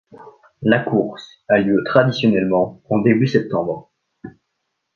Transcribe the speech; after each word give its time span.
La 0.63 0.79
course 0.79 1.43
a 1.47 1.59
lieu 1.59 1.83
traditionnellement 1.85 2.81
en 2.89 2.97
début 3.01 3.27
septembre. 3.27 3.91